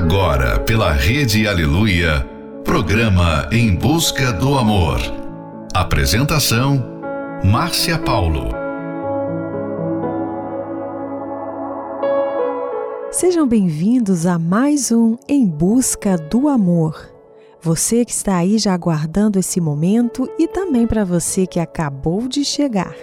[0.00, 2.24] Agora, pela Rede Aleluia,
[2.64, 5.00] programa Em Busca do Amor.
[5.74, 7.00] Apresentação:
[7.42, 8.50] Márcia Paulo.
[13.10, 17.12] Sejam bem-vindos a mais um Em Busca do Amor.
[17.60, 22.44] Você que está aí já aguardando esse momento e também para você que acabou de
[22.44, 22.94] chegar.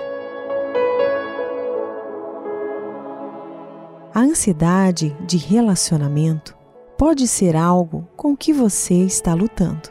[4.13, 6.55] A ansiedade de relacionamento
[6.97, 9.89] pode ser algo com que você está lutando,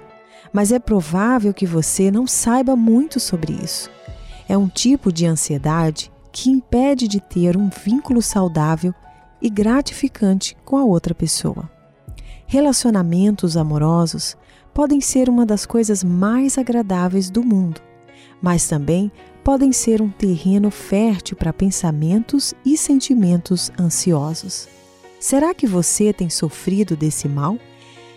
[0.52, 3.90] mas é provável que você não saiba muito sobre isso.
[4.48, 8.94] É um tipo de ansiedade que impede de ter um vínculo saudável
[9.40, 11.70] e gratificante com a outra pessoa.
[12.46, 14.36] Relacionamentos amorosos
[14.72, 17.80] podem ser uma das coisas mais agradáveis do mundo,
[18.42, 19.10] mas também
[19.42, 24.68] podem ser um terreno fértil para pensamentos e sentimentos ansiosos.
[25.24, 27.56] Será que você tem sofrido desse mal?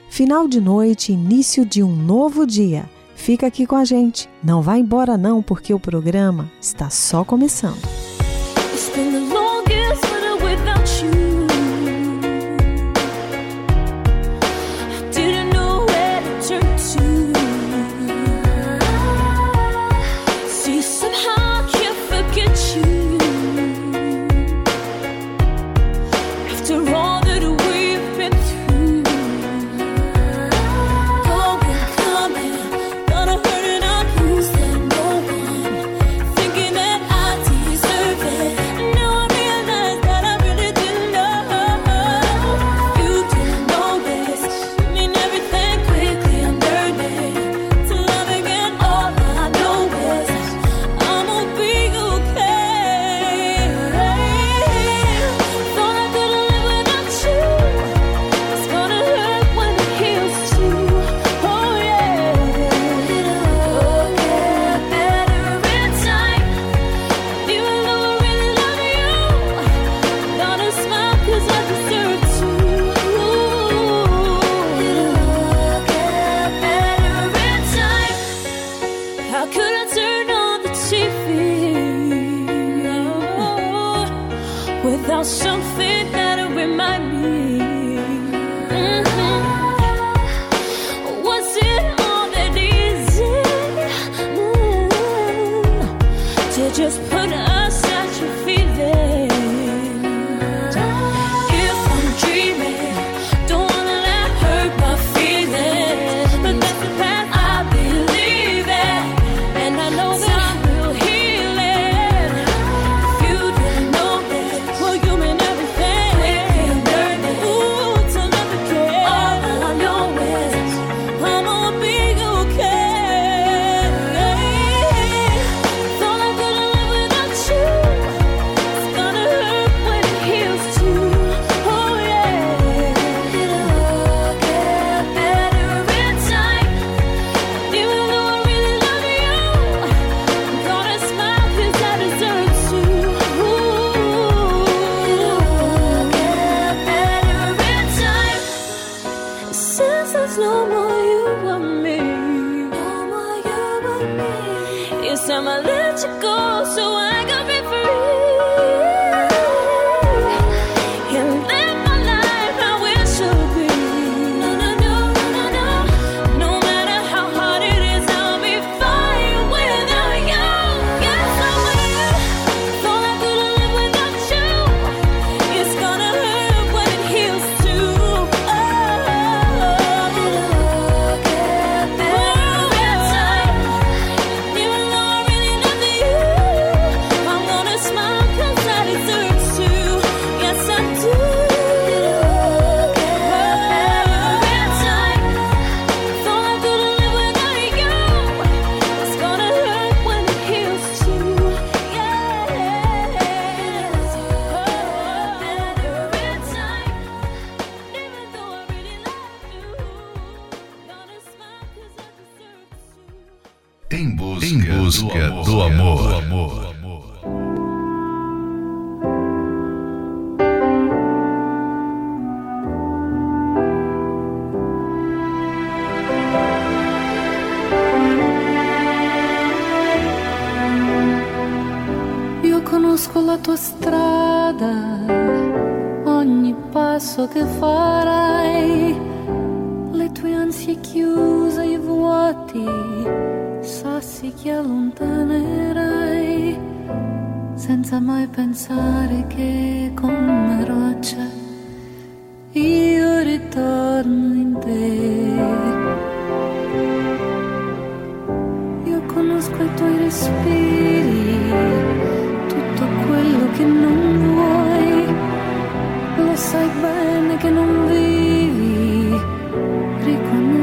[0.10, 2.84] Final de noite, início de um novo dia.
[3.16, 4.30] Fica aqui com a gente.
[4.44, 7.80] Não vá embora não, porque o programa está só começando.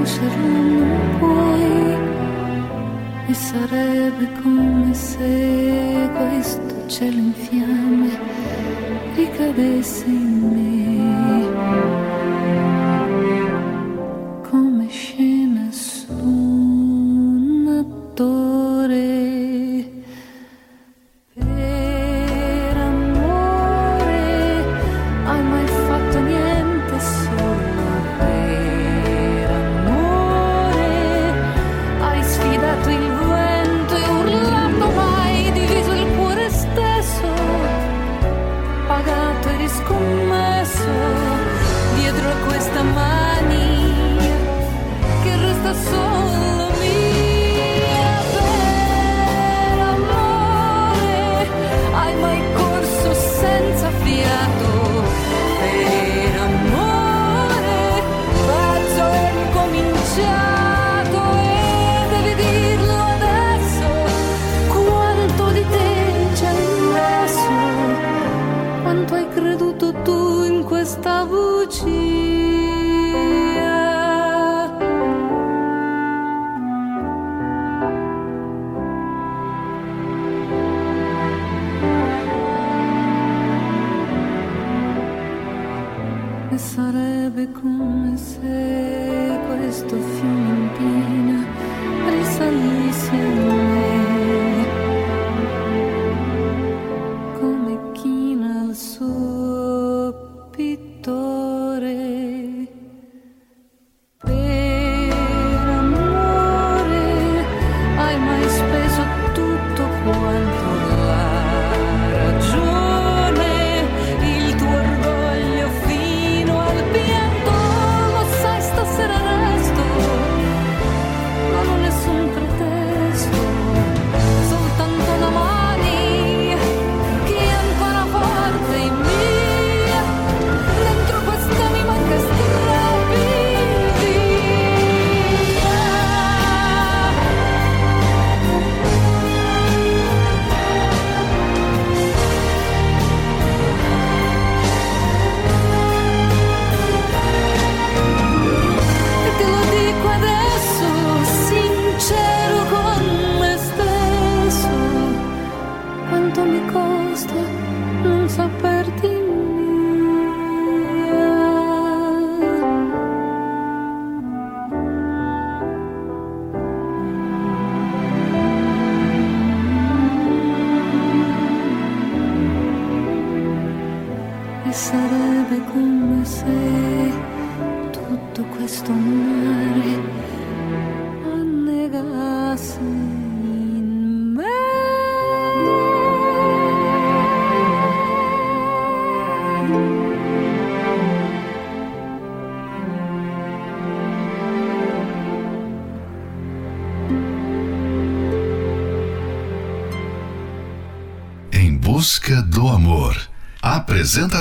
[0.05, 1.97] non poi
[3.27, 8.19] e sarebbe come se questo cielo in fiamme
[9.15, 10.74] ricadesse in me.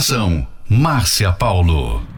[0.03, 2.12] Comunicação, Márcia Paulo.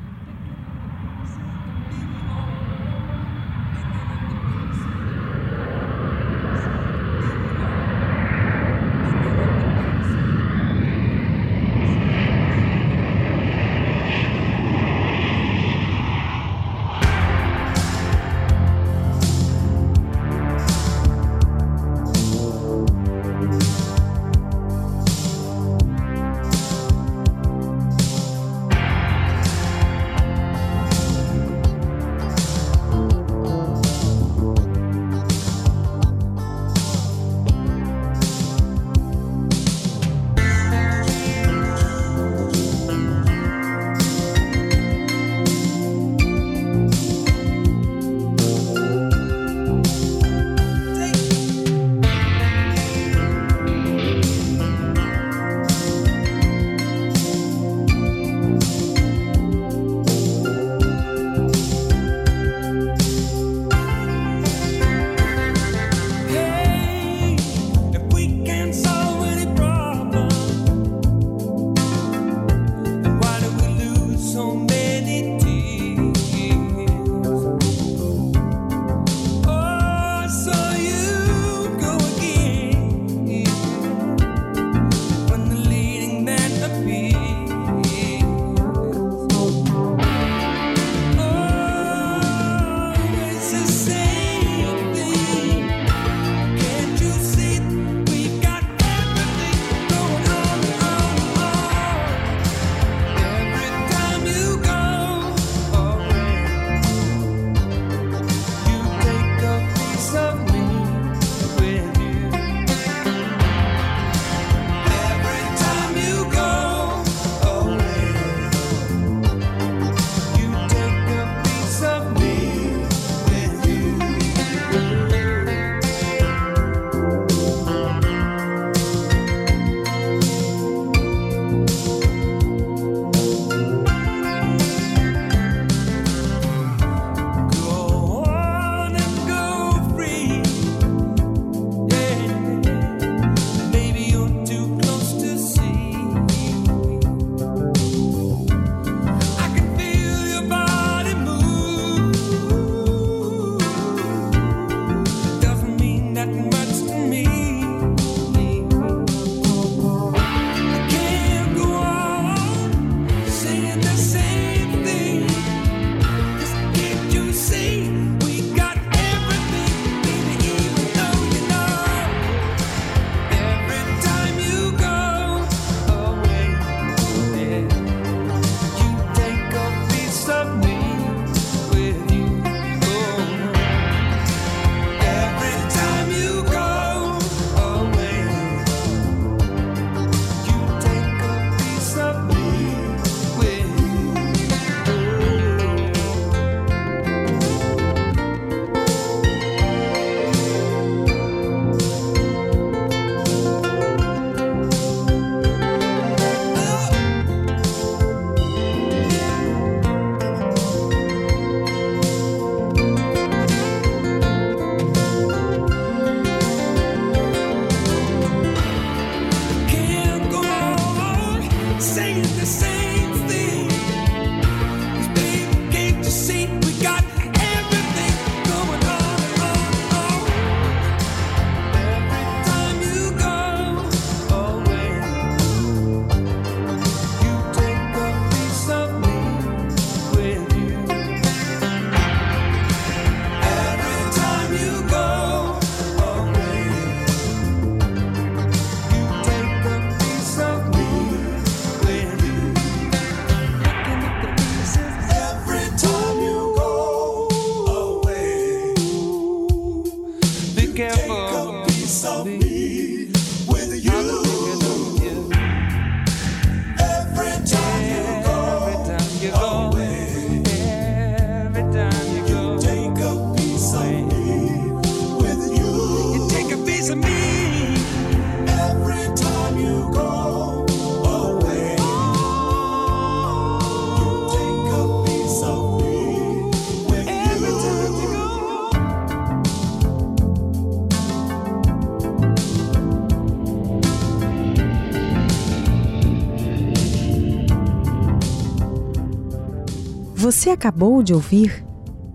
[300.46, 301.66] Você acabou de ouvir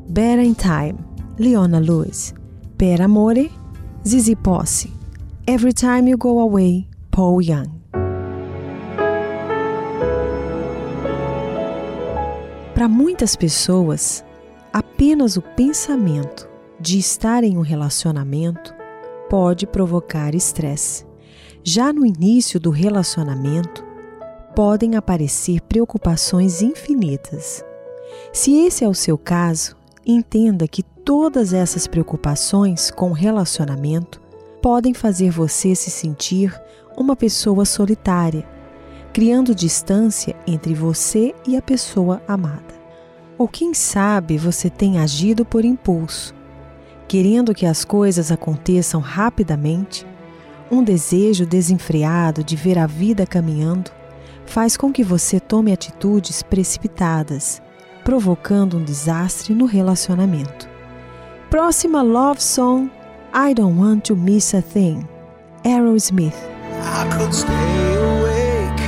[0.08, 0.94] Better in Time,
[1.36, 2.32] Leona Lewis,
[2.78, 3.50] Per Amore,
[4.06, 4.92] Zizi Posse,
[5.48, 7.68] Every Time You Go Away, Paul Young.
[12.72, 14.24] Para muitas pessoas,
[14.72, 18.72] apenas o pensamento de estar em um relacionamento
[19.28, 21.04] pode provocar estresse.
[21.64, 23.84] Já no início do relacionamento,
[24.54, 27.68] podem aparecer preocupações infinitas.
[28.32, 34.20] Se esse é o seu caso, entenda que todas essas preocupações com o relacionamento
[34.62, 36.54] podem fazer você se sentir
[36.96, 38.46] uma pessoa solitária,
[39.12, 42.80] criando distância entre você e a pessoa amada.
[43.36, 46.34] Ou quem sabe você tem agido por impulso,
[47.08, 50.06] querendo que as coisas aconteçam rapidamente,
[50.70, 53.90] um desejo desenfreado de ver a vida caminhando
[54.46, 57.60] faz com que você tome atitudes precipitadas,
[58.10, 60.68] provocando um desastre no relacionamento.
[61.48, 62.90] Próxima love song
[63.32, 65.06] I Don't Want to Miss a Thing,
[65.62, 66.34] Aerosmith.
[66.82, 68.82] I could stay awake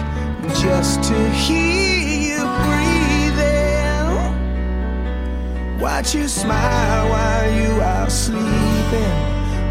[0.60, 4.10] just to hear you breathing.
[5.80, 9.14] Watch you smile while you are sleeping,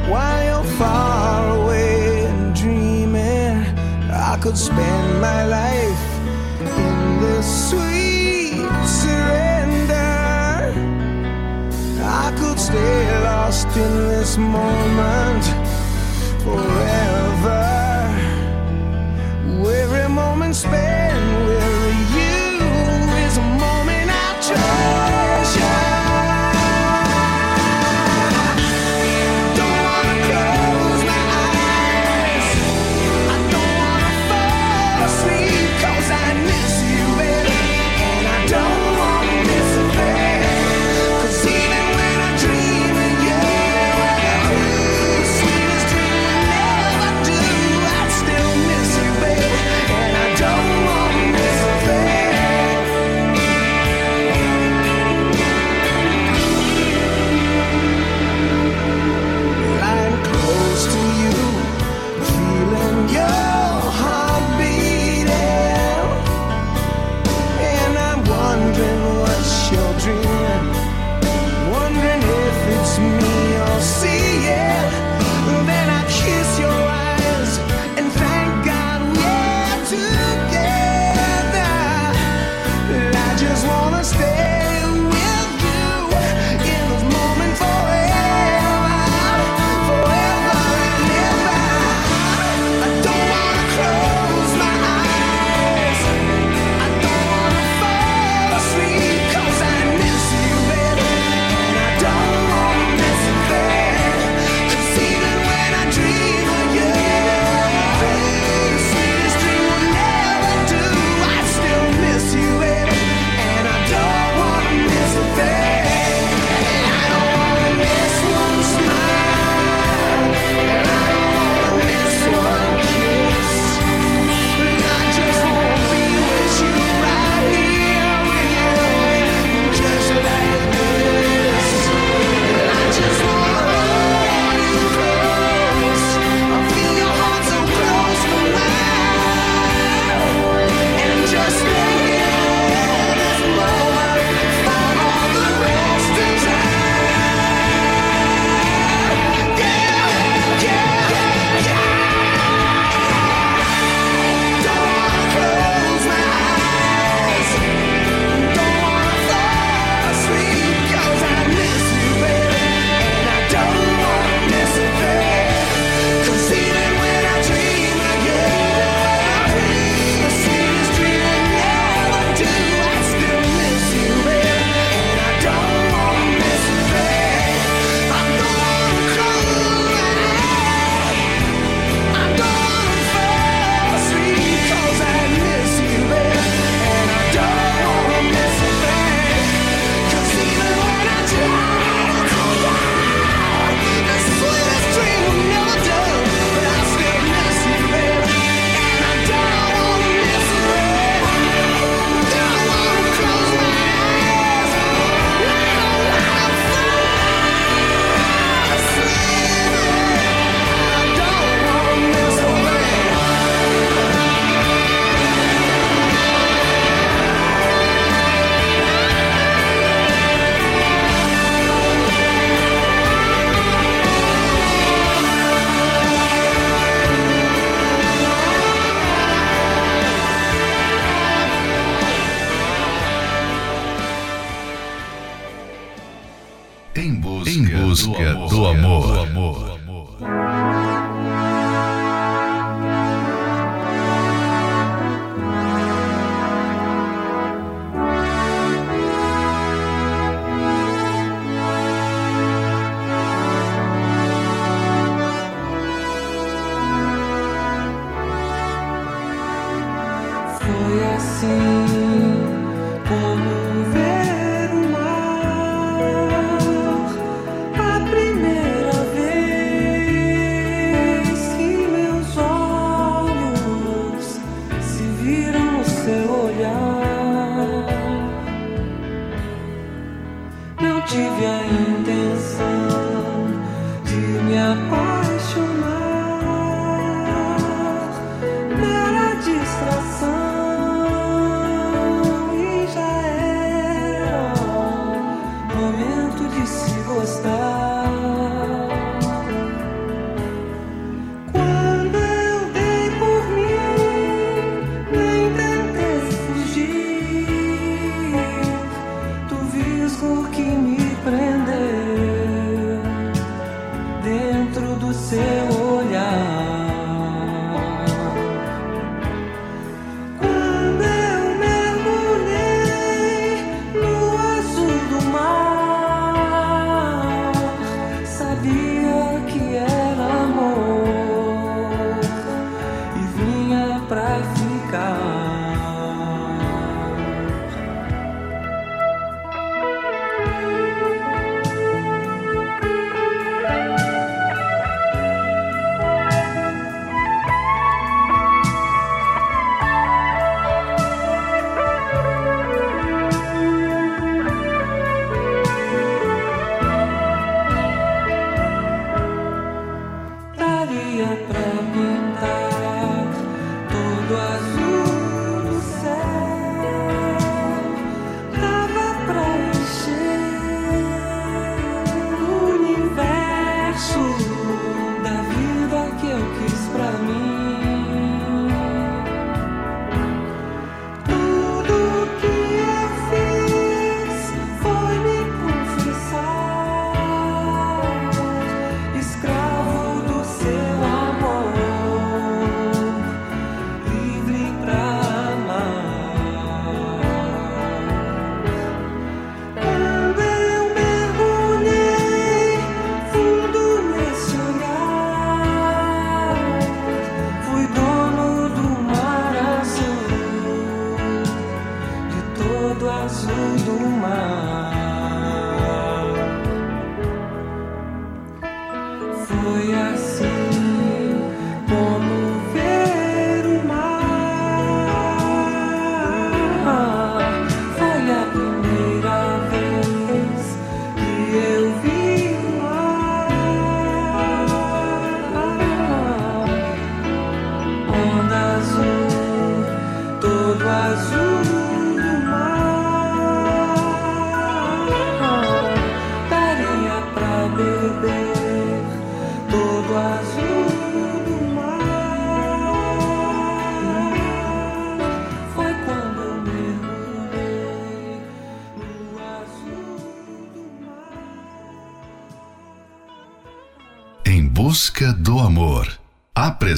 [0.09, 3.65] while you're far away and dreaming.
[4.13, 6.19] I could spend my life
[6.61, 9.30] in this sweet surrender.
[12.37, 15.43] Could stay lost in this moment
[16.43, 17.71] forever.
[19.83, 21.10] Every moment spent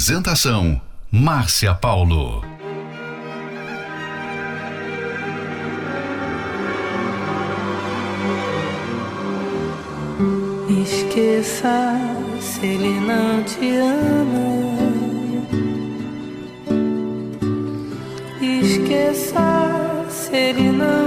[0.04, 2.44] Apresentação: Márcia Paulo.
[10.84, 11.96] Esqueça
[12.42, 14.74] se ele não te ama.
[18.42, 21.03] Esqueça se ele não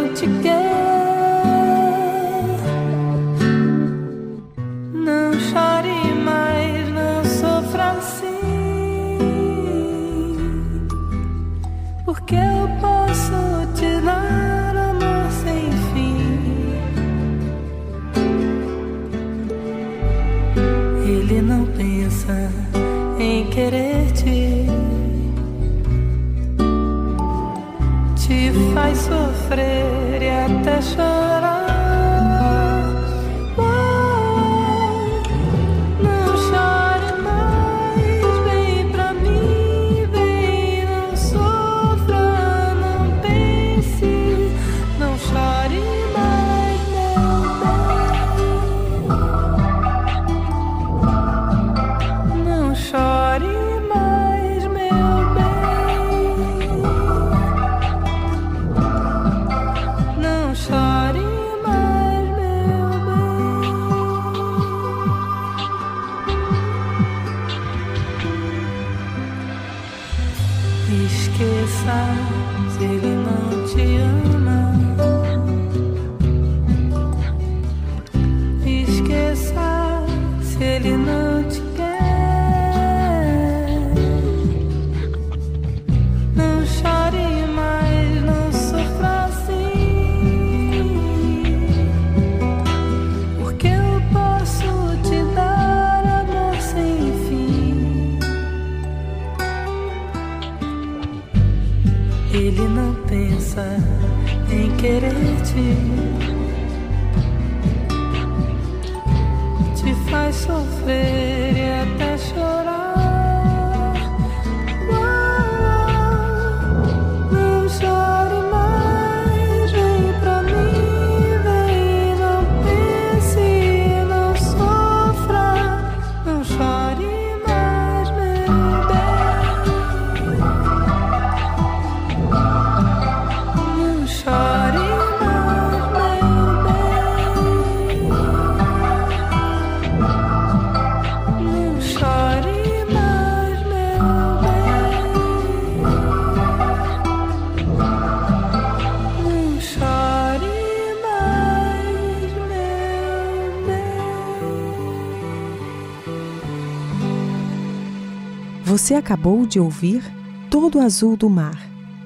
[158.77, 160.03] Você acabou de ouvir
[160.51, 161.59] Todo Azul do Mar,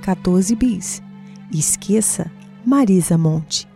[0.03, 1.03] 14 bis.
[1.53, 2.31] Esqueça
[2.65, 3.69] Marisa Monte.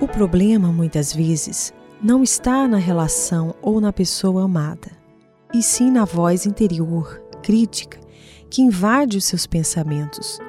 [0.00, 4.90] O problema, muitas vezes, não está na relação ou na pessoa amada,
[5.54, 8.00] e sim na voz interior, crítica,
[8.50, 10.40] que invade os seus pensamentos,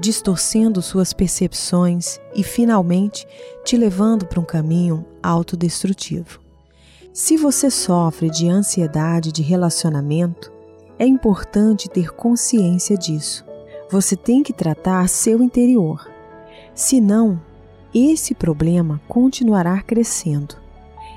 [0.00, 3.26] distorcendo suas percepções e, finalmente,
[3.62, 6.47] te levando para um caminho autodestrutivo.
[7.20, 10.52] Se você sofre de ansiedade de relacionamento,
[10.96, 13.44] é importante ter consciência disso.
[13.90, 16.08] Você tem que tratar seu interior.
[16.76, 17.42] Senão,
[17.92, 20.54] esse problema continuará crescendo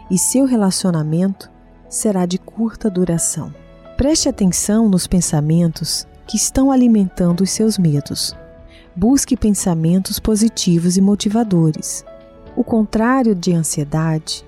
[0.09, 1.51] e seu relacionamento
[1.87, 3.53] será de curta duração.
[3.95, 8.35] Preste atenção nos pensamentos que estão alimentando os seus medos.
[8.95, 12.03] Busque pensamentos positivos e motivadores.
[12.55, 14.43] O contrário de ansiedade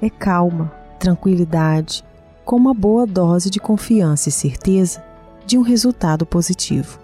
[0.00, 2.04] é calma, tranquilidade,
[2.44, 5.02] com uma boa dose de confiança e certeza
[5.46, 6.98] de um resultado positivo.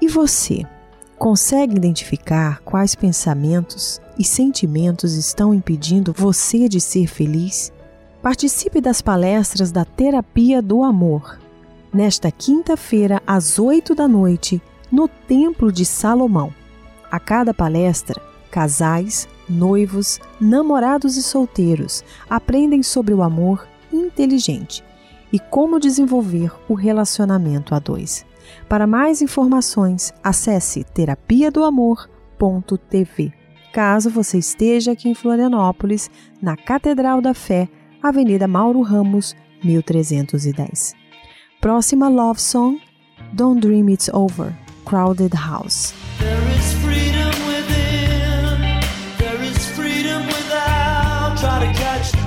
[0.00, 0.64] E você,
[1.18, 7.72] consegue identificar quais pensamentos e sentimentos estão impedindo você de ser feliz?
[8.22, 11.38] Participe das palestras da Terapia do Amor,
[11.92, 16.52] nesta quinta-feira, às 8 da noite, no Templo de Salomão.
[17.10, 24.84] A cada palestra, casais, noivos, namorados e solteiros aprendem sobre o amor inteligente
[25.32, 28.24] e como desenvolver o relacionamento a dois.
[28.68, 33.32] Para mais informações, acesse terapia do amor.tv.
[33.72, 37.68] Caso você esteja aqui em Florianópolis, na Catedral da Fé,
[38.02, 40.94] Avenida Mauro Ramos, 1310.
[41.60, 42.80] Próxima love song:
[43.32, 45.92] Don't Dream It's Over, Crowded House.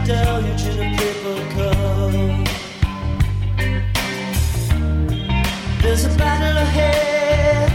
[0.05, 2.13] Deluge in a paper cup.
[5.81, 7.69] There's a battle ahead,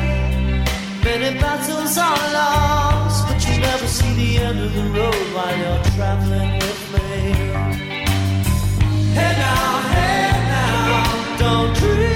[1.05, 5.85] many battles are lost, but you never see the end of the road while you're
[5.95, 7.09] traveling with me.
[9.19, 12.16] Hey now, hey now, don't dream.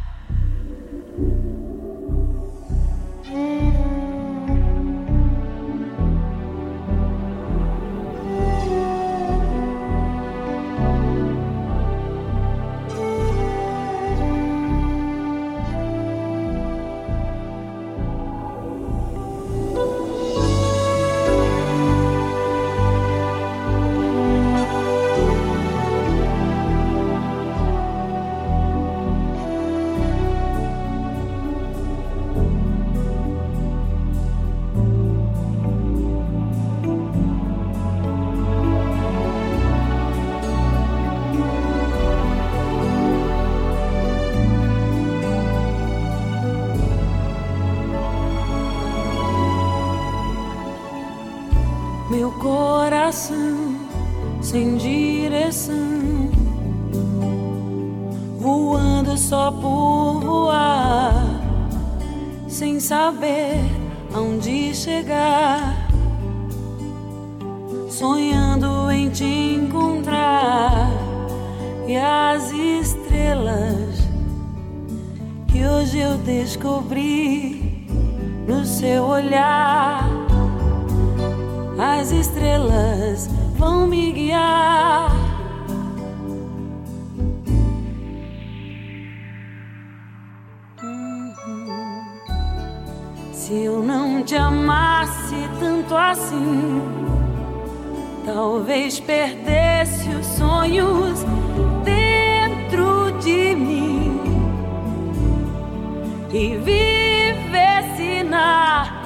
[106.33, 109.03] e vivesse na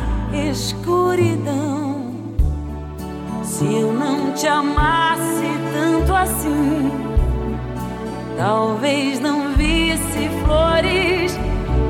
[0.51, 2.13] escuridão.
[3.43, 6.91] Se eu não te amasse tanto assim,
[8.37, 11.37] talvez não visse flores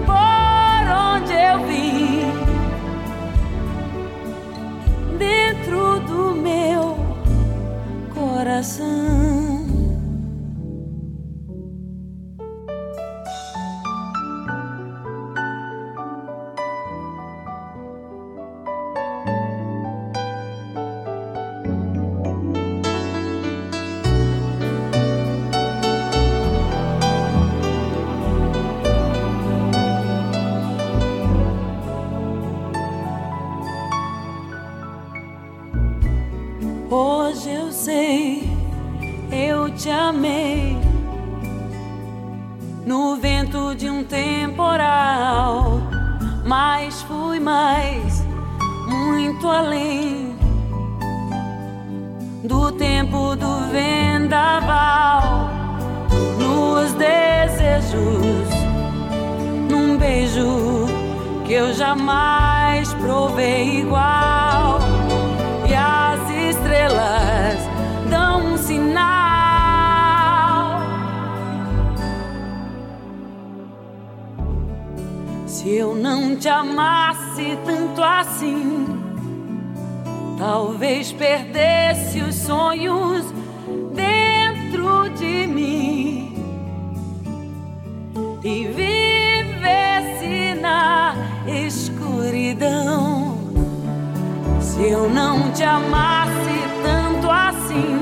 [0.06, 2.32] por onde eu vim.
[5.18, 6.98] Dentro do meu
[8.14, 9.25] coração.
[95.76, 98.00] amasse tanto assim,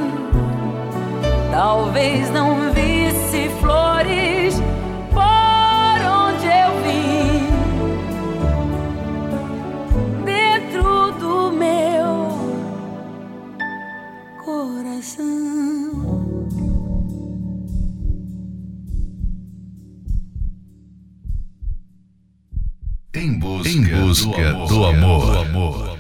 [1.51, 4.61] talvez não visse flores
[5.11, 7.49] por onde eu vim.
[10.23, 12.29] Dentro do meu
[14.45, 15.33] coração.
[23.15, 24.67] Em busca, em busca do amor.
[24.67, 25.31] Do amor.
[25.31, 25.92] Do amor.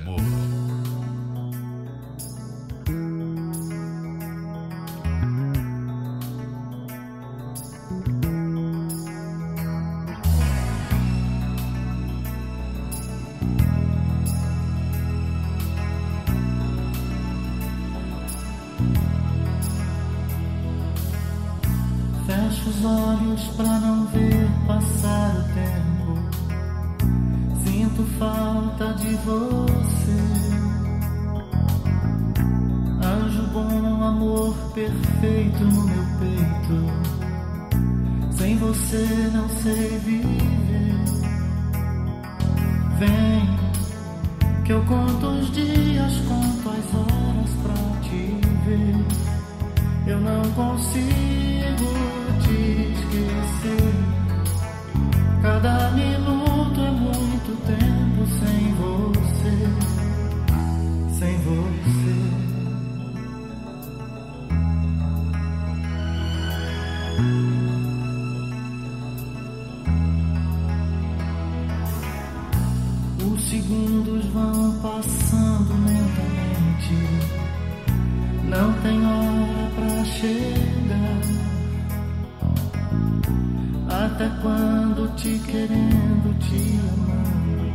[84.03, 87.71] Até quando te querendo, te amando,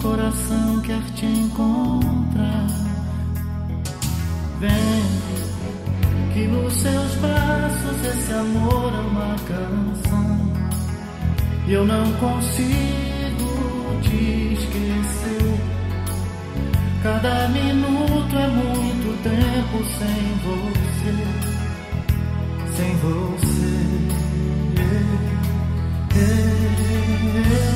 [0.00, 2.68] coração quer te encontrar.
[4.60, 5.02] Vem,
[6.32, 10.52] que nos seus braços esse amor é uma canção.
[11.66, 13.50] E eu não consigo
[14.02, 15.58] te esquecer.
[17.02, 21.14] Cada minuto é muito tempo sem você,
[22.76, 23.27] sem você.
[26.18, 27.67] gider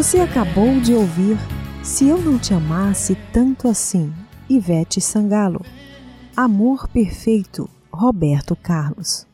[0.00, 1.36] Você acabou de ouvir
[1.82, 4.10] Se Eu Não Te Amasse Tanto Assim,
[4.48, 5.60] Ivete Sangalo.
[6.34, 9.26] Amor Perfeito, Roberto Carlos.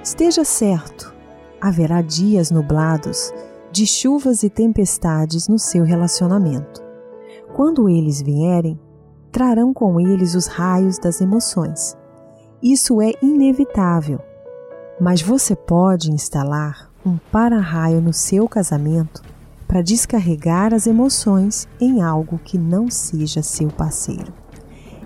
[0.00, 1.12] Esteja certo,
[1.60, 3.32] haverá dias nublados
[3.72, 6.80] de chuvas e tempestades no seu relacionamento.
[7.52, 8.78] Quando eles vierem,
[9.32, 11.96] trarão com eles os raios das emoções.
[12.62, 14.20] Isso é inevitável
[15.00, 19.22] mas você pode instalar um para-raio no seu casamento
[19.66, 24.32] para descarregar as emoções em algo que não seja seu parceiro.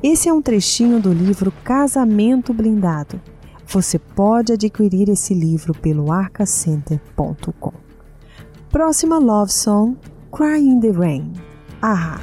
[0.02, 3.20] Esse é um trechinho do livro Casamento Blindado.
[3.66, 7.72] Você pode adquirir esse livro pelo arcacenter.com.
[8.70, 9.96] Próxima love song:
[10.30, 11.32] Crying in the Rain.
[11.80, 12.20] Ahá.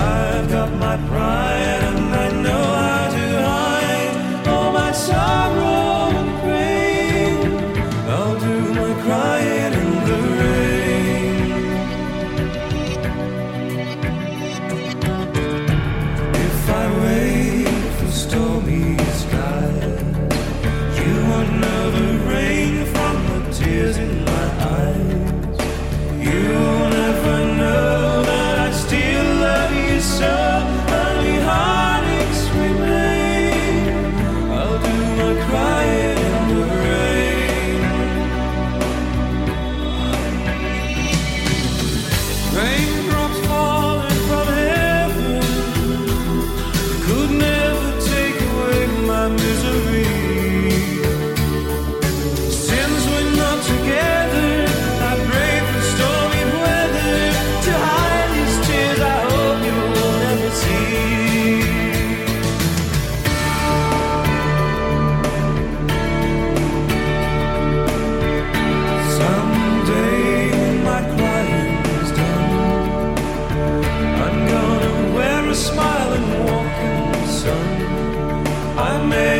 [0.00, 1.79] I've got my pride.
[78.80, 79.39] I may.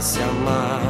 [0.00, 0.80] Se amar.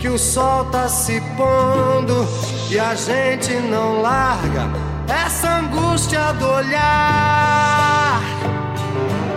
[0.00, 2.26] Que o sol tá se pondo
[2.70, 4.68] e a gente não larga
[5.08, 8.20] essa angústia do olhar.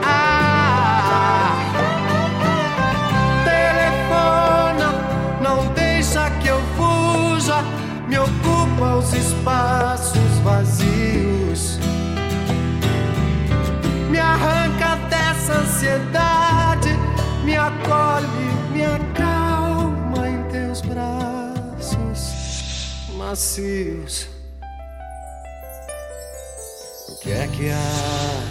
[0.04, 1.56] Ah,
[3.44, 4.94] telefona,
[5.42, 7.62] não deixa que eu fuja,
[8.08, 11.78] me ocupa os espaços vazios.
[14.10, 16.45] Me arranca dessa ansiedade,
[18.16, 18.28] acolhe,
[18.72, 22.32] me acalma em teus braços
[23.18, 24.28] macios.
[27.10, 28.42] O que é que há?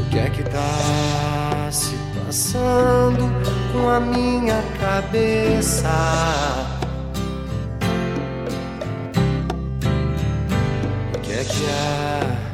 [0.00, 3.24] O que é que tá se passando
[3.72, 5.88] com a minha cabeça?
[11.14, 12.45] O que é que há?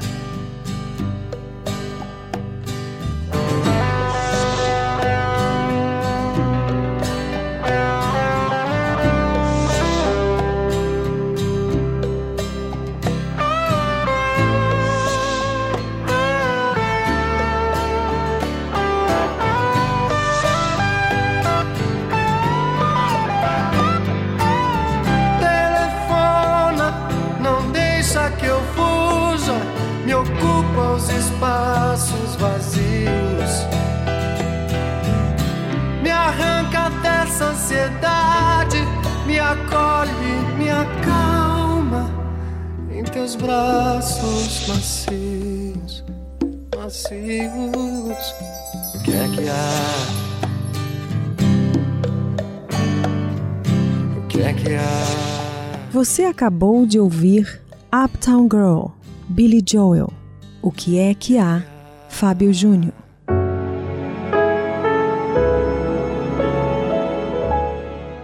[43.42, 46.04] Braços macios,
[46.76, 48.34] macios.
[48.94, 50.06] O que é que há?
[54.16, 55.88] O que é que há?
[55.90, 57.60] Você acabou de ouvir
[57.92, 58.86] Uptown Girl,
[59.28, 60.12] Billy Joel.
[60.62, 61.64] O que é que há?
[62.08, 62.94] Fábio Júnior.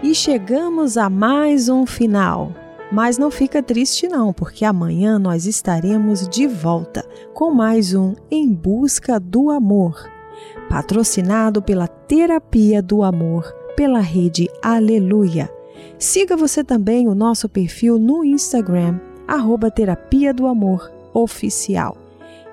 [0.00, 2.54] E chegamos a mais um final.
[2.90, 8.50] Mas não fica triste não, porque amanhã nós estaremos de volta com mais um Em
[8.50, 10.10] Busca do Amor,
[10.70, 13.44] patrocinado pela Terapia do Amor,
[13.76, 15.50] pela rede Aleluia.
[15.98, 21.94] Siga você também o nosso perfil no Instagram, arroba Terapia do Amor Oficial.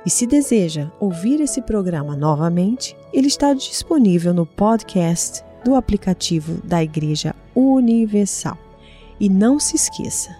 [0.05, 6.83] E se deseja ouvir esse programa novamente, ele está disponível no podcast do aplicativo da
[6.83, 8.64] Igreja Universal.
[9.19, 10.35] E não se esqueça,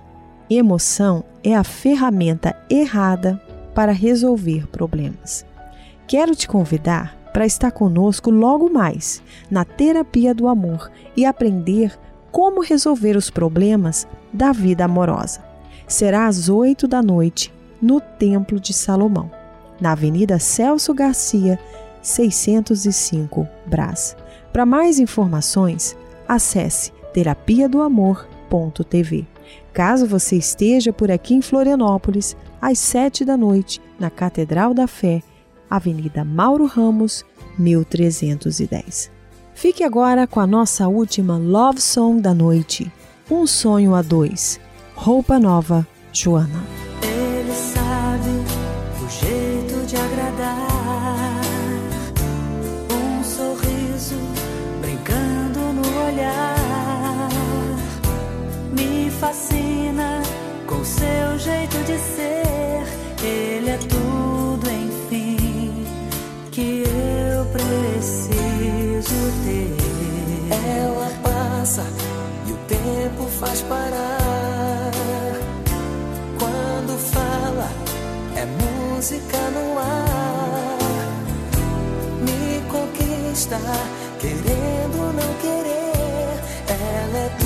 [0.50, 3.42] emoção é a ferramenta errada
[3.74, 5.46] para resolver problemas.
[6.08, 9.22] Quero te convidar para estar conosco logo mais
[9.52, 11.98] na Terapia do Amor e aprender
[12.32, 15.44] como resolver os problemas da vida amorosa.
[15.88, 19.30] Será às 8 da noite no Templo de Salomão,
[19.80, 21.60] na Avenida Celso Garcia,
[22.02, 24.16] 605 Brás.
[24.54, 25.98] Para mais informações,
[26.28, 27.82] acesse terapia do
[29.74, 35.22] Caso você esteja por aqui em Florianópolis, às 7 da noite, na Catedral da Fé,
[35.70, 37.26] Avenida Mauro Ramos,
[37.58, 39.12] 1310.
[39.54, 42.92] Fique agora com a nossa última Love Song da noite,
[43.30, 44.60] Um Sonho a Dois.
[44.96, 46.85] Roupa Nova, Joana.
[59.20, 60.22] Fascina
[60.68, 62.84] com seu jeito de ser.
[63.24, 65.86] Ele é tudo, enfim,
[66.52, 69.76] que eu preciso ter.
[70.52, 71.84] Ela passa
[72.48, 74.92] e o tempo faz parar.
[76.40, 77.70] Quando fala,
[78.36, 80.78] é música no ar.
[82.22, 83.60] Me conquista,
[84.20, 85.86] querendo ou não querer.
[86.68, 87.45] Ela é tudo,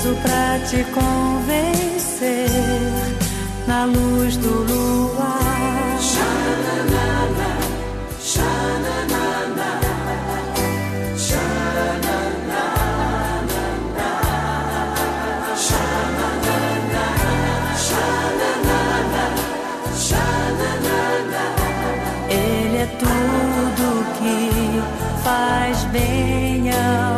[0.00, 2.48] sorriso pra te convencer
[3.66, 5.98] na luz do luar.
[6.00, 7.58] Xananana,
[8.20, 9.70] xananana,
[11.16, 12.62] xananana,
[15.66, 17.04] xananana,
[17.86, 19.24] xananana,
[20.06, 21.44] xananana.
[22.28, 23.86] Ele é tudo
[24.18, 24.82] que
[25.22, 27.09] faz bem ao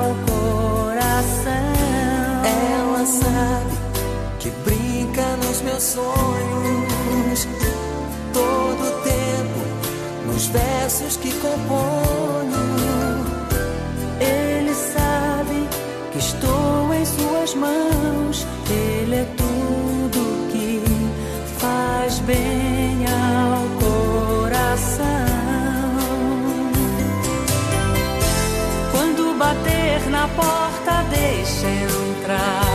[5.83, 7.49] sonhos
[8.33, 9.61] todo tempo
[10.27, 12.63] nos versos que componho.
[14.21, 15.69] Ele sabe
[16.13, 18.47] que estou em suas mãos.
[18.71, 20.83] Ele é tudo que
[21.59, 25.07] faz bem ao coração.
[28.93, 32.72] Quando bater na porta, deixa entrar.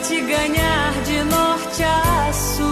[0.00, 2.71] Te ganhar de norte a sul.